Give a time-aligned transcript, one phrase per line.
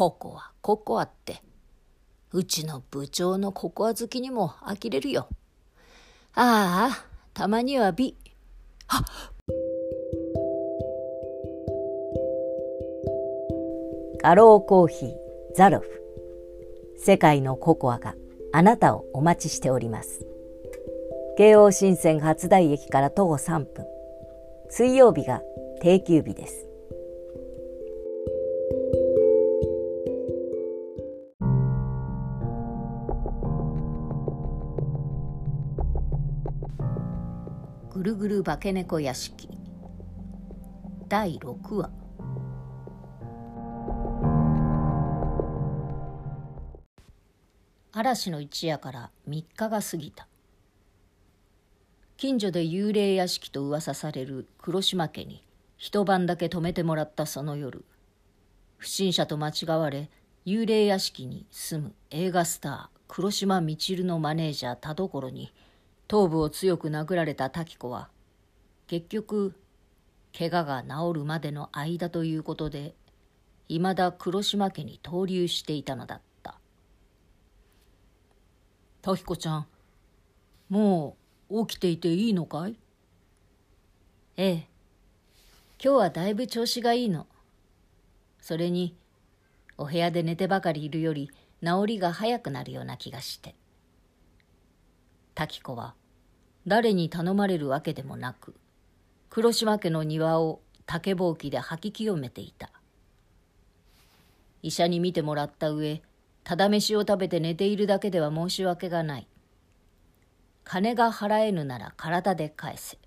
[0.00, 1.42] ココア、ココアって。
[2.32, 5.28] うちの部長のココア好きにも呆れるよ。
[6.32, 7.04] ああ、
[7.34, 8.16] たまには美。
[8.88, 9.04] あ
[14.22, 15.12] ガローコーヒー
[15.54, 15.86] ザロフ
[16.96, 18.14] 世界のココアが
[18.54, 20.24] あなたをお待ちしております
[21.36, 23.84] 京王新線初台駅から徒歩3分
[24.70, 25.42] 水曜日が
[25.82, 26.69] 定休日です
[37.92, 39.48] ぐるぐる化け猫屋敷。
[41.08, 41.90] 第6話。
[47.90, 50.28] 嵐の一夜から3日が過ぎた。
[52.16, 55.42] 近所で幽霊屋敷と噂される黒島家に
[55.76, 57.84] 一晩だけ泊めてもらったその夜
[58.76, 60.10] 不審者と間違われ
[60.46, 65.52] 幽霊屋敷に住む映画スター黒島みちるのマネージャー田所に
[66.10, 68.08] 頭部を強く殴られた滝子は
[68.88, 69.54] 結局
[70.36, 72.96] 怪我が治るまでの間ということで
[73.68, 76.58] いまだ黒島家に投留していたのだった。
[79.02, 79.66] 滝子ちゃん
[80.68, 81.16] も
[81.48, 82.74] う起きていていいのかい？
[84.36, 84.68] ええ。
[85.80, 87.28] 今日はだいぶ調子がいいの。
[88.40, 88.96] それに
[89.78, 91.30] お部屋で寝てばかりいるより
[91.62, 93.54] 治りが早くなるような気がして。
[95.36, 95.94] 滝子は
[96.66, 98.54] 誰に頼まれるわけでもなく
[99.28, 102.70] 黒島家の庭を竹ぼうきで吐き清めていた
[104.62, 106.02] 医者に診てもらった上
[106.44, 109.26] ただ飯を食べて寝ているだけでは申し訳がない。
[110.64, 112.98] 金が払えぬなら体で返せ。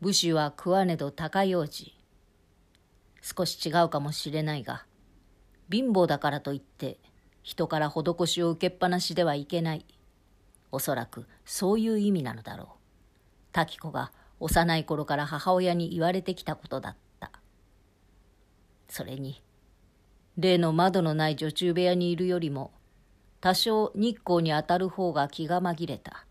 [0.00, 1.94] 武士は食わねど高用事。
[3.22, 4.84] 少し違うかもしれないが、
[5.70, 6.98] 貧乏だからといって
[7.42, 9.86] 人から施しを受けっぱなしではいけない。
[10.72, 12.66] おそらくそういう意味なのだろう。
[13.52, 17.30] 滝子が幼い頃から母親に言われてきたことだった。
[18.88, 19.42] それに、
[20.36, 22.72] 例の窓のない女中部屋にいるよりも
[23.40, 26.26] 多少日光に当たる方が気が紛れた。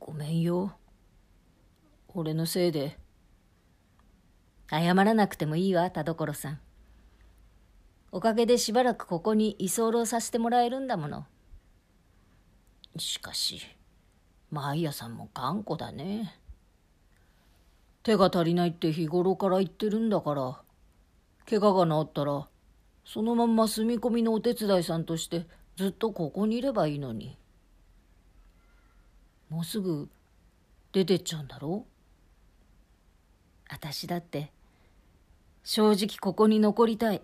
[0.00, 0.72] ごめんよ。
[2.08, 2.98] 俺のせいで。
[4.68, 6.60] 謝らなくてもいいわ田所さん。
[8.10, 11.26] おかげでしばらくここに居候させてもらえるんだもの。
[12.98, 13.60] しかし
[14.50, 16.38] マイヤさんも頑固だね。
[18.02, 20.60] 手が足りないって日頃から言ってるんだから
[21.48, 22.46] 怪我が治ったら
[23.04, 25.46] そのまんま住み込みのお手伝いさんとして
[25.76, 27.36] ずっとここにいればいいのに。
[29.48, 30.08] もうすぐ
[30.92, 31.84] 出てっちゃうんだろ？
[33.68, 34.50] 私だって
[35.64, 37.22] 正直ここに残りたい。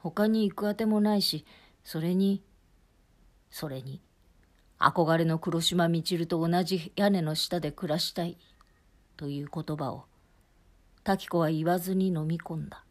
[0.00, 1.44] 他に行くあてもないし
[1.82, 2.42] それに
[3.50, 4.00] それに
[4.78, 8.36] 憧れの黒島みちると同じ屋根の下で暮らしたい
[9.16, 10.04] という言葉を
[11.08, 12.84] 滝子は言わずに飲み込んだ。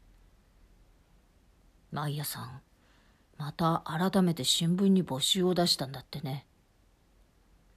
[1.91, 2.61] マイヤさん、
[3.37, 6.47] また改めて新聞に募集を出したんだってね。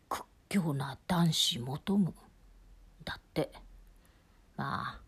[0.09, 2.15] 屈強な男子求む。
[3.05, 3.53] だって。
[4.57, 5.01] まあ、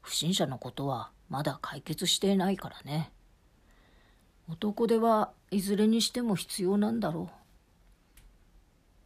[0.00, 3.12] 不審者のことはまだ解決していないからね。
[4.48, 7.34] 男手はいずれにしても必要なんだろう。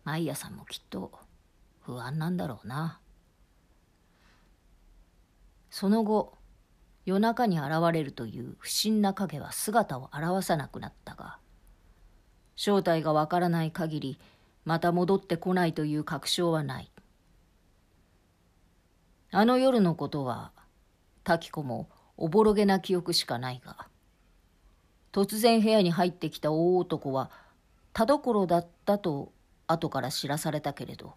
[0.04, 1.12] マイヤさんもきっと
[1.80, 3.00] 不安なんだろうな。
[5.70, 6.36] その後
[7.04, 11.38] 夜中に現れるという不審な影は姿を現さなくなったが
[12.56, 14.19] 正体がわからない限り
[14.64, 16.92] また戻ってこないという確証はない
[19.32, 20.53] あの夜のことは
[21.24, 23.88] 滝子もおぼろげな記憶しかないが
[25.12, 27.31] 突然部屋に入ってきた大男は
[27.93, 29.31] 田所だったと
[29.67, 31.15] 後から知らされたけれど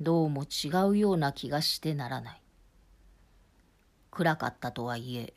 [0.00, 2.40] どうも違うような気がしてならない。
[4.10, 5.34] 暗かったとはいえ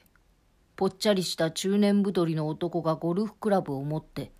[0.75, 4.31] ぽっちゃりした中年太りの男がゴルフクラブを持って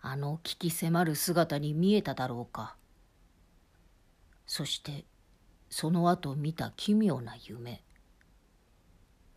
[0.00, 2.76] あの危機迫る姿に見えただろうか。
[4.46, 5.04] そして
[5.68, 7.82] その後見た奇妙な夢。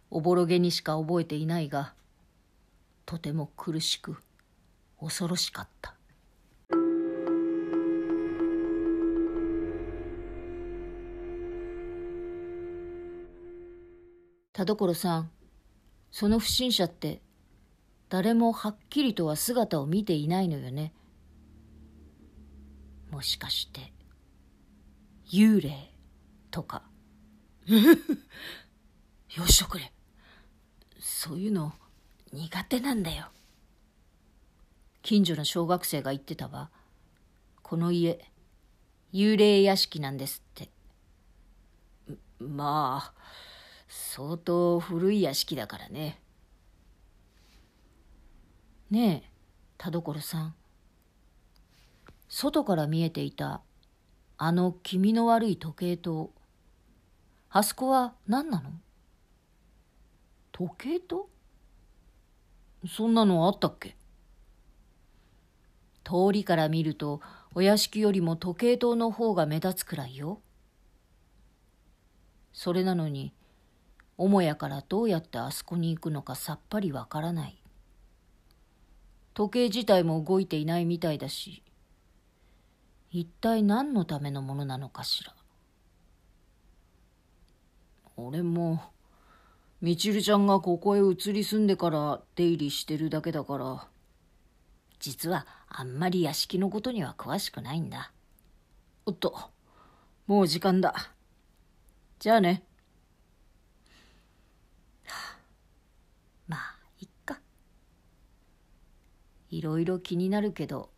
[0.09, 1.93] おぼろげにしか覚えていないが
[3.07, 4.17] とても苦しく
[4.99, 5.95] 恐ろしかった。
[14.51, 15.31] 田所さん
[16.11, 17.21] その不審者って
[18.09, 20.91] 誰もはっきりとは姿を見ていないのよね。
[23.09, 23.93] もしかして
[25.31, 25.93] 幽霊
[26.51, 26.83] とか。
[27.67, 29.93] よしとくれ
[30.99, 31.71] そういうの
[32.37, 33.29] 苦手なんだよ。
[35.01, 36.69] 近所の小学生が言ってたわ。
[37.63, 38.23] この家
[39.11, 40.69] 幽霊屋敷なんですって。
[42.39, 43.13] まあ
[43.87, 46.21] 相当古い屋敷だからね。
[48.91, 49.31] ねえ
[49.79, 50.55] 田所さん。
[52.29, 53.63] 外から見えていた
[54.37, 56.31] あの気味の悪い時計塔
[57.49, 58.69] あそこは何なの？
[60.51, 61.29] 時計塔
[62.87, 63.95] そんなのあったっけ？
[66.03, 67.21] 通りから見ると
[67.53, 70.41] お屋敷よりも時計塔の方が目立つくらいよ。
[72.53, 73.33] それなのに
[74.17, 77.61] 母屋からどうやってあそこに行くのかさっぱりわからない。
[79.33, 81.61] 時計自体も動いていないみたいだし
[83.11, 85.35] 一体何のためのものなのかしら
[88.15, 88.81] 俺も
[89.79, 93.87] みちるちゃんがここへ移り住んでから出入りしてるだけだから。
[94.99, 98.11] 実はあんまり屋敷のことには詳しくないんだ。
[99.05, 99.37] おっと
[100.25, 101.11] もう時間だ。
[102.17, 102.63] じゃあね。
[106.47, 107.39] まあいっか。
[109.51, 110.89] いろいろ気になるけど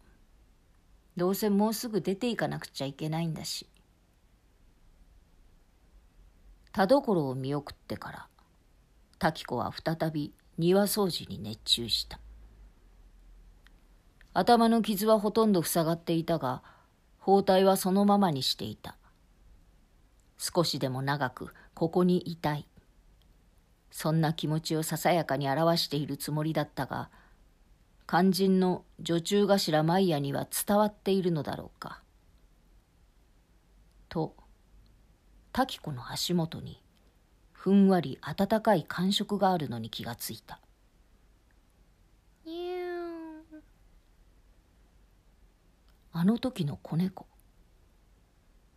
[1.17, 3.67] どうせもうすぐ出ていかなくちゃいけないんだし。
[6.71, 8.29] 田所を見送ってから。
[9.19, 12.19] 滝子は再び庭掃除に熱中した。
[14.33, 16.63] 頭の傷はほとんど塞がっていたが
[17.19, 18.95] 包帯はそのままにしていた。
[20.37, 22.65] 少しでも長くここにいたい。
[23.91, 27.09] そんな気持ちをささやかに表しているつもりだったが
[28.07, 32.01] 肝心の女中頭マイヤには伝わっているのだろうか。
[34.07, 34.33] と
[35.51, 36.81] 滝子の足元に
[37.59, 40.61] ふんわり温かい感触があるのに気がついた。
[46.13, 47.27] あの時の子猫。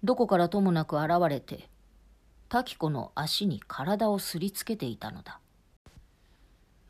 [0.02, 1.69] どこからともなく現れて
[2.49, 5.38] 滝子の足に体をすりつけていたのだ。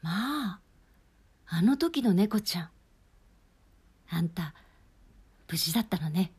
[0.01, 0.11] ま
[0.53, 0.61] あ
[1.45, 2.71] あの時の猫ちゃん。
[4.09, 4.55] あんた
[5.47, 6.33] 無事だったのね。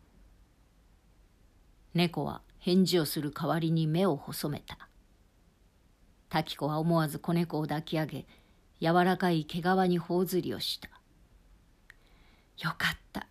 [1.93, 4.82] 猫は返事をする代わりに目を細めた。
[6.33, 8.25] 滝子は思わず子猫を抱き上げ
[8.81, 10.89] 柔らかい毛皮に頬ずりをした。
[12.57, 13.27] よかった。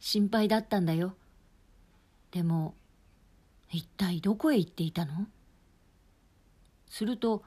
[0.00, 1.14] 心配だったんだよ。
[2.32, 2.74] でも
[3.70, 5.28] 一体どこへ行っていたの？
[6.90, 7.44] すると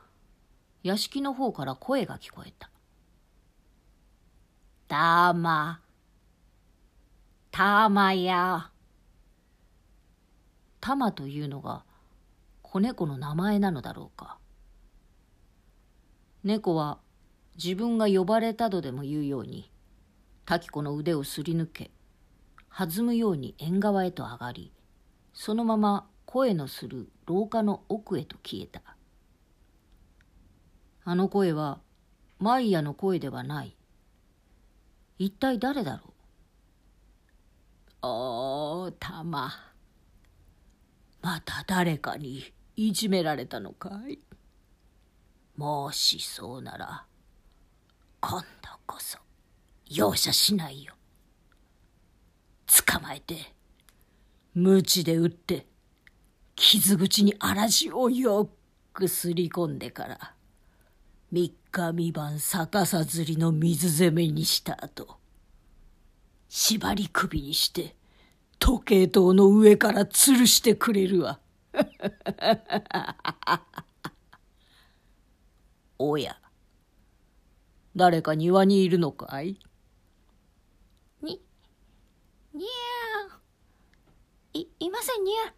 [0.83, 2.71] 屋敷の方から声が聞こえた
[4.87, 5.81] 「たま
[7.51, 8.71] たまや」
[10.79, 11.83] タマというのが
[12.71, 14.37] 子猫の名前なのだろうか。
[16.43, 16.99] 猫は
[17.55, 19.71] 自分が呼ばれたとでも言うように
[20.45, 21.89] 滝子の腕をすり抜け
[22.69, 24.71] 弾むように縁側へと上がり
[25.33, 28.83] そのまま声のする廊下の奥へと消えた。
[31.03, 31.79] あの声は
[32.37, 33.75] マイヤの声ではない。
[35.17, 36.13] 一体誰だろ
[38.03, 38.07] う？
[38.07, 39.51] おーたま。
[41.21, 42.53] また誰かに。
[42.81, 44.19] いじめられたのかい？
[45.57, 47.03] もしそうなら
[48.21, 48.45] 今度
[48.85, 49.17] こそ
[49.89, 50.93] 容赦しないよ
[52.87, 53.35] 捕まえて
[54.55, 55.67] 鞭で打って
[56.55, 58.49] 傷口に嵐をよ
[58.93, 60.33] くすり込んでから
[61.33, 65.17] 三日三晩逆さずりの水攻めにした後
[66.47, 67.97] 縛り首にして
[68.57, 71.41] 時計塔の上から吊るしてくれるわ。
[75.97, 76.37] おや
[77.95, 79.59] 誰か庭にいるのかい？
[81.21, 81.41] に、
[82.53, 84.59] にゃー。
[84.59, 85.53] い、いませんにゃ。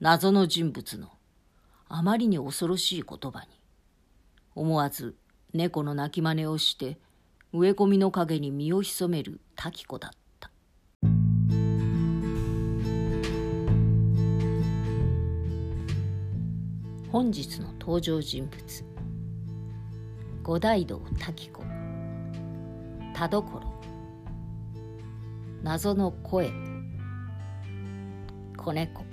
[0.00, 1.10] 謎の人物の
[1.88, 3.46] あまりに恐ろしい言葉に
[4.54, 5.16] 思わず
[5.54, 6.98] 猫の鳴き真似をして
[7.52, 10.21] 植え込みの陰に身を潜める滝子だった
[17.12, 18.84] 本日の登場人物。
[20.42, 21.62] 五大道滝子。
[23.12, 23.60] 田所。
[25.62, 26.50] 謎の声。
[28.56, 29.04] 子猫。